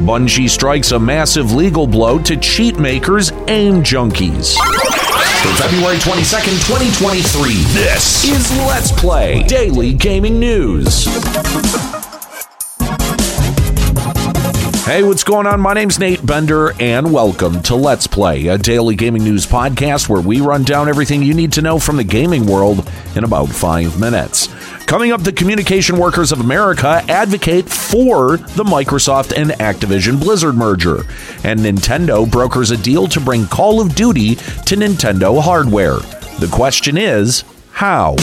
[0.00, 4.54] Bungie strikes a massive legal blow to cheat makers AimJunkies.
[5.42, 11.06] For February 22nd, 2023, this is Let's Play Daily Gaming News.
[14.84, 15.60] Hey, what's going on?
[15.60, 20.22] My name's Nate Bender, and welcome to Let's Play, a daily gaming news podcast where
[20.22, 24.00] we run down everything you need to know from the gaming world in about five
[24.00, 24.48] minutes.
[24.86, 31.02] Coming up, the Communication Workers of America advocate for the Microsoft and Activision Blizzard merger,
[31.44, 35.98] and Nintendo brokers a deal to bring Call of Duty to Nintendo hardware.
[36.40, 38.16] The question is, how?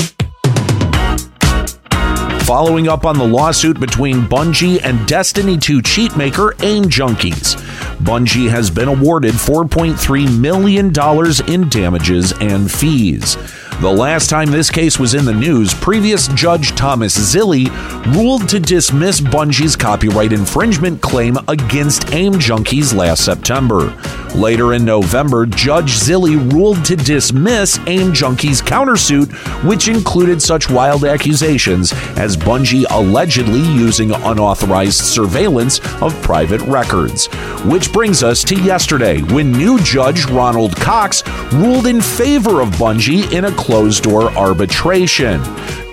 [2.47, 7.57] Following up on the lawsuit between Bungie and Destiny 2 cheatmaker Aim Junkies.
[7.97, 10.87] Bungie has been awarded $4.3 million
[11.51, 13.35] in damages and fees.
[13.81, 17.67] The last time this case was in the news, previous Judge Thomas Zilly
[18.15, 23.93] ruled to dismiss Bungie's copyright infringement claim against Aim Junkies last September.
[24.37, 29.33] Later in November, Judge Zilly ruled to dismiss Aim Junkies' countersuit,
[29.67, 37.25] which included such wild accusations as Bungie allegedly using unauthorized surveillance of private records.
[37.65, 43.31] Which brings us to yesterday, when new Judge Ronald Cox ruled in favor of Bungie
[43.33, 45.41] in a closed door arbitration.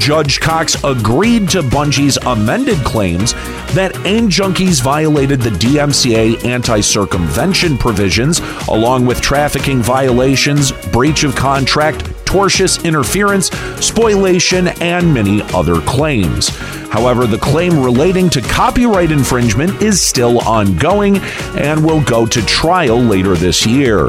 [0.05, 3.33] Judge Cox agreed to Bungie's amended claims
[3.73, 8.34] that AIM junkies violated the DMCA anti circumvention provisions,
[8.69, 13.49] along with trafficking violations, breach of contract, tortious interference,
[13.85, 16.49] spoliation, and many other claims.
[16.89, 21.19] However, the claim relating to copyright infringement is still ongoing
[21.57, 24.09] and will go to trial later this year.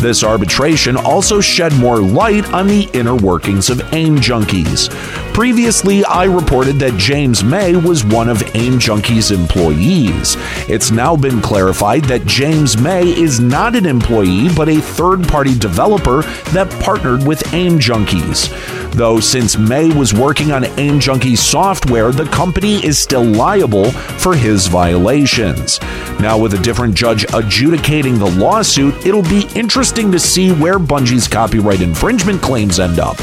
[0.00, 4.90] This arbitration also shed more light on the inner workings of AIM Junkies.
[5.34, 10.36] Previously, I reported that James May was one of AIM Junkies' employees.
[10.68, 15.58] It's now been clarified that James May is not an employee but a third party
[15.58, 18.83] developer that partnered with AIM Junkies.
[18.94, 24.36] Though since May was working on AIM Junkie software, the company is still liable for
[24.36, 25.80] his violations.
[26.20, 31.26] Now, with a different judge adjudicating the lawsuit, it'll be interesting to see where Bungie's
[31.26, 33.18] copyright infringement claims end up,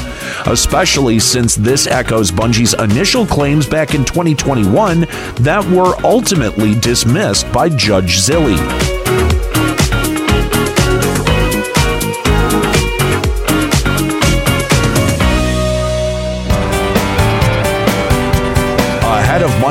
[0.45, 5.07] especially since this echoes Bungie's initial claims back in 2021
[5.37, 9.00] that were ultimately dismissed by Judge Zilly.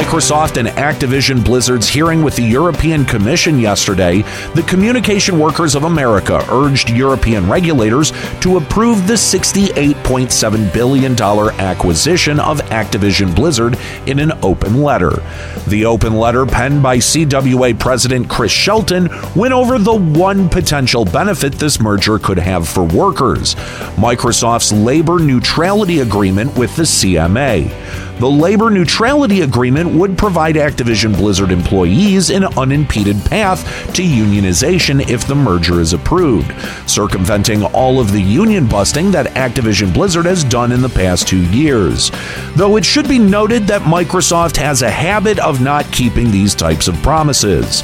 [0.01, 4.23] Microsoft and Activision Blizzard's hearing with the European Commission yesterday,
[4.55, 8.11] the Communication Workers of America urged European regulators
[8.41, 15.23] to approve the $68.7 billion acquisition of Activision Blizzard in an open letter.
[15.69, 21.53] The open letter, penned by CWA President Chris Shelton, went over the one potential benefit
[21.53, 23.55] this merger could have for workers
[23.97, 28.10] Microsoft's labor neutrality agreement with the CMA.
[28.21, 33.65] The labor neutrality agreement would provide Activision Blizzard employees an unimpeded path
[33.95, 36.53] to unionization if the merger is approved,
[36.87, 41.43] circumventing all of the union busting that Activision Blizzard has done in the past two
[41.51, 42.11] years.
[42.57, 46.89] Though it should be noted that Microsoft has a habit of not keeping these types
[46.89, 47.81] of promises.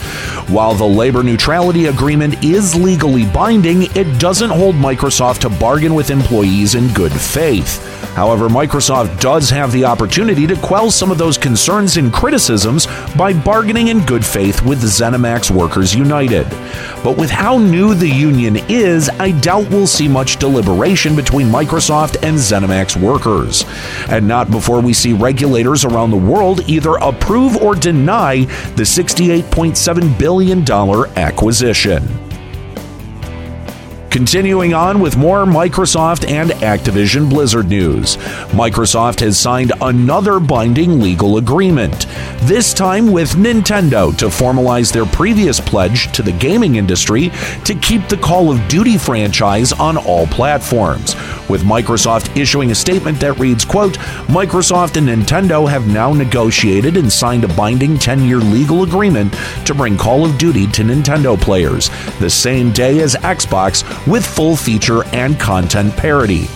[0.49, 6.11] While the labor neutrality agreement is legally binding, it doesn't hold Microsoft to bargain with
[6.11, 7.83] employees in good faith.
[8.15, 12.87] However, Microsoft does have the opportunity to quell some of those concerns and criticisms
[13.17, 16.49] by bargaining in good faith with ZeniMax Workers United.
[17.05, 22.17] But with how new the union is, I doubt we'll see much deliberation between Microsoft
[22.23, 23.65] and ZeniMax workers.
[24.09, 28.45] And not before we see regulators around the world either approve or deny
[28.75, 30.69] the $68.7 billion
[31.17, 32.26] acquisition.
[34.17, 38.17] Continuing on with more Microsoft and Activision Blizzard news.
[38.57, 42.07] Microsoft has signed another binding legal agreement,
[42.45, 47.31] this time with Nintendo to formalize their previous pledge to the gaming industry
[47.67, 51.15] to keep the Call of Duty franchise on all platforms,
[51.49, 53.95] with Microsoft issuing a statement that reads, quote,
[54.29, 59.35] Microsoft and Nintendo have now negotiated and signed a binding 10-year legal agreement
[59.65, 64.57] to bring Call of Duty to Nintendo players the same day as Xbox with full
[64.57, 66.47] feature and content parity.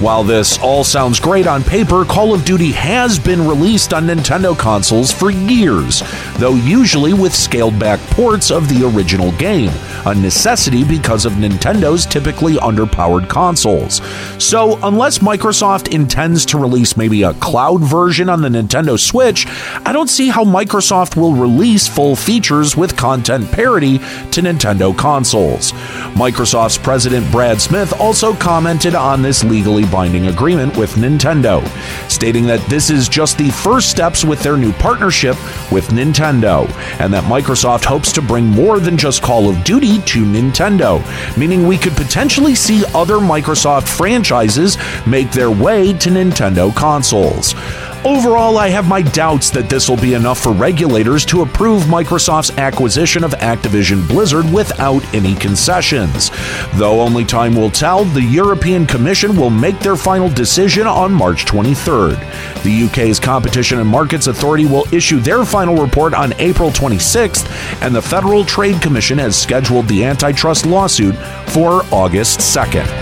[0.00, 4.56] While this all sounds great on paper, Call of Duty has been released on Nintendo
[4.56, 6.02] consoles for years,
[6.38, 9.70] though usually with scaled back ports of the original game,
[10.06, 14.00] a necessity because of Nintendo's typically underpowered consoles.
[14.42, 19.46] So, unless Microsoft intends to release maybe a cloud version on the Nintendo Switch,
[19.84, 25.72] I don't see how Microsoft will release full features with content parity to Nintendo consoles.
[26.12, 31.66] Microsoft's president Brad Smith also commented on this legally binding agreement with Nintendo,
[32.10, 35.36] stating that this is just the first steps with their new partnership
[35.70, 36.68] with Nintendo,
[37.00, 41.00] and that Microsoft hopes to bring more than just Call of Duty to Nintendo,
[41.36, 47.54] meaning we could potentially see other Microsoft franchises make their way to Nintendo consoles.
[48.02, 52.56] Overall, I have my doubts that this will be enough for regulators to approve Microsoft's
[52.56, 56.30] acquisition of Activision Blizzard without any concessions.
[56.76, 61.44] Though only time will tell, the European Commission will make their final decision on March
[61.44, 62.62] 23rd.
[62.62, 67.46] The UK's Competition and Markets Authority will issue their final report on April 26th,
[67.82, 71.16] and the Federal Trade Commission has scheduled the antitrust lawsuit
[71.48, 72.99] for August 2nd.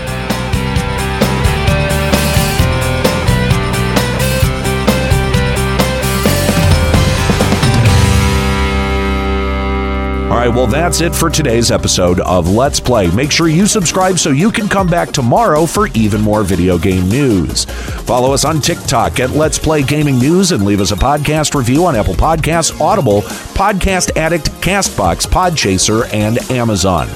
[10.29, 13.09] All right, well, that's it for today's episode of Let's Play.
[13.09, 17.09] Make sure you subscribe so you can come back tomorrow for even more video game
[17.09, 17.65] news.
[17.65, 21.83] Follow us on TikTok at Let's Play Gaming News and leave us a podcast review
[21.85, 23.23] on Apple Podcasts, Audible,
[23.57, 27.07] Podcast Addict, Castbox, Podchaser, and Amazon.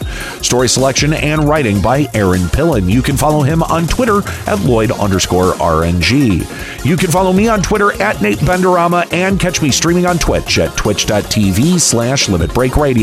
[0.42, 2.89] Story selection and writing by Aaron Pillen.
[2.92, 6.83] You can follow him on Twitter at Lloyd underscore RNG.
[6.83, 10.57] You can follow me on Twitter at Nate Benderama and catch me streaming on Twitch
[10.57, 13.03] at twitch.tv slash Limit Break Radio.